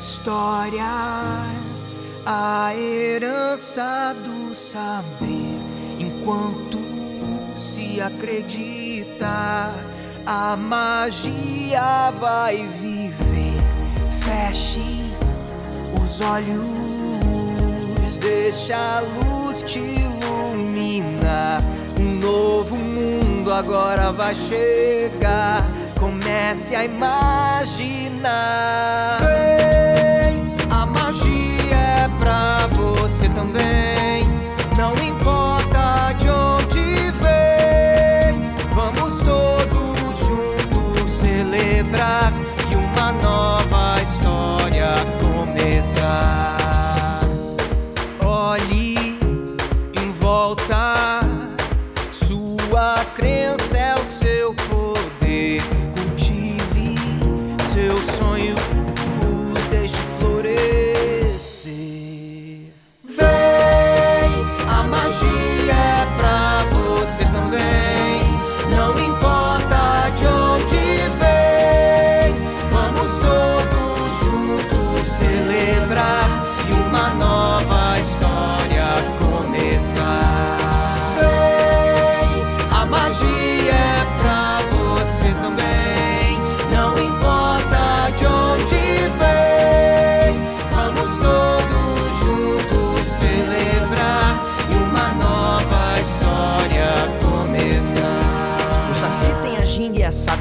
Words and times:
Histórias, 0.00 0.80
a 2.24 2.74
herança 2.74 4.16
do 4.24 4.54
saber. 4.54 5.60
Enquanto 5.98 6.78
se 7.54 8.00
acredita, 8.00 9.74
a 10.24 10.56
magia 10.56 12.10
vai 12.18 12.66
viver. 12.80 13.60
Feche 14.20 15.12
os 16.02 16.22
olhos, 16.22 16.56
deixa 18.18 18.78
a 18.78 19.00
luz 19.00 19.62
te 19.64 19.80
iluminar. 19.80 21.62
Um 21.98 22.14
novo 22.18 22.74
mundo 22.74 23.52
agora 23.52 24.12
vai 24.12 24.34
chegar. 24.34 25.62
Comece 25.98 26.74
a 26.74 26.86
imaginar. 26.86 28.00
Vem, 29.20 29.69
também. 33.40 34.24
Não 34.76 34.92
importa 34.94 36.12
de 36.18 36.28
onde 36.28 37.10
vem, 37.22 38.38
vamos 38.74 39.22
todos 39.22 40.18
juntos 40.18 41.12
celebrar 41.12 42.32
e 42.70 42.76
uma 42.76 43.12
nova 43.12 44.02
história 44.02 44.92
começar. 45.22 46.56
Olhe 48.22 49.18
em 49.96 50.12
volta, 50.20 51.20
sua 52.12 53.04
crença 53.16 53.76
é 53.78 53.94
o 53.94 54.06
seu 54.06 54.54
poder. 54.54 55.62
Cultive 55.94 56.98
seus 57.72 58.02
sonhos, 58.16 58.60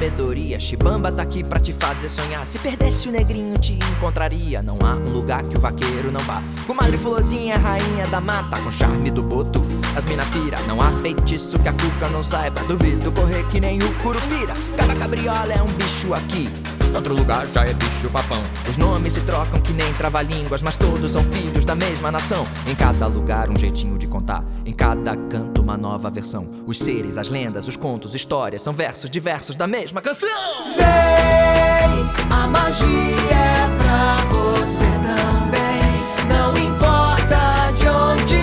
sabedoria. 0.09 0.59
Chibamba 0.59 1.11
tá 1.11 1.23
aqui 1.23 1.43
pra 1.43 1.59
te 1.59 1.71
fazer 1.71 2.09
sonhar. 2.09 2.45
Se 2.45 2.57
perdesse 2.59 3.07
o 3.07 3.11
negrinho, 3.11 3.57
te 3.57 3.73
encontraria. 3.73 4.61
Não 4.61 4.77
há 4.81 4.95
um 4.95 5.09
lugar 5.09 5.43
que 5.43 5.55
o 5.55 5.59
vaqueiro 5.59 6.11
não 6.11 6.19
vá. 6.21 6.41
Comadre 6.65 6.97
Fulozinha 6.97 7.53
é 7.53 7.57
rainha 7.57 8.07
da 8.07 8.19
mata, 8.19 8.59
com 8.61 8.71
charme 8.71 9.11
do 9.11 9.21
boto. 9.21 9.63
As 9.95 10.03
mina 10.05 10.25
pira, 10.27 10.59
não 10.67 10.81
há 10.81 10.91
feitiço 11.01 11.59
que 11.59 11.67
a 11.67 11.73
cuca 11.73 12.09
não 12.09 12.23
saiba. 12.23 12.61
Duvido 12.63 13.11
correr 13.11 13.43
que 13.49 13.59
nem 13.59 13.77
o 13.77 13.93
curupira. 14.01 14.53
Caba 14.75 14.95
cabriola 14.95 15.53
é 15.53 15.61
um 15.61 15.71
bicho 15.73 16.13
aqui. 16.13 16.49
Outro 16.93 17.13
lugar 17.13 17.47
já 17.47 17.63
é 17.63 17.73
bicho 17.73 18.09
papão. 18.09 18.43
Os 18.67 18.77
nomes 18.77 19.13
se 19.13 19.21
trocam 19.21 19.59
que 19.61 19.71
nem 19.71 19.91
trava-línguas, 19.93 20.61
mas 20.61 20.75
todos 20.75 21.11
são 21.11 21.23
filhos 21.23 21.65
da 21.65 21.75
mesma 21.75 22.11
nação. 22.11 22.45
Em 22.67 22.75
cada 22.75 23.07
lugar 23.07 23.49
um 23.49 23.55
jeitinho 23.55 23.97
de 23.97 24.07
contar, 24.07 24.43
em 24.65 24.73
cada 24.73 25.15
canto 25.15 25.61
uma 25.61 25.77
nova 25.77 26.09
versão. 26.09 26.47
Os 26.65 26.79
seres, 26.79 27.17
as 27.17 27.29
lendas, 27.29 27.67
os 27.67 27.77
contos, 27.77 28.15
histórias 28.15 28.61
são 28.61 28.73
versos 28.73 29.09
diversos 29.09 29.55
da 29.55 29.67
mesma 29.67 30.01
canção. 30.01 30.29
Vem, 30.75 32.05
a 32.29 32.47
magia 32.47 33.15
é 33.31 33.77
pra 33.77 34.15
você 34.29 34.85
também. 34.85 35.79
Não 36.27 36.51
importa 36.57 37.71
de 37.77 37.87
onde 37.87 38.37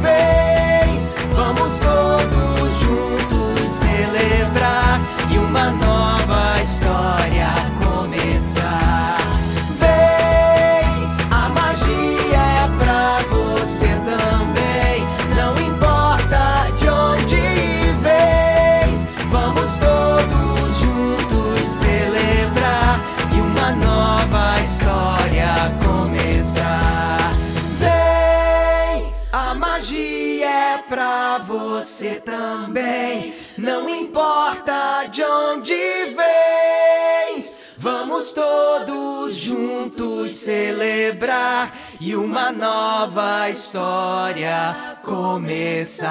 vens, 0.00 1.10
vamos 1.34 1.78
todos 1.78 2.09
pra 30.88 31.38
você 31.38 32.14
também. 32.16 33.34
Não 33.56 33.88
importa 33.88 35.06
de 35.10 35.22
onde 35.22 35.74
vens, 35.74 37.56
vamos 37.76 38.32
todos 38.32 39.34
juntos 39.34 40.32
celebrar 40.32 41.72
e 42.00 42.14
uma 42.16 42.50
nova 42.50 43.48
história 43.50 44.98
começar. 45.02 46.10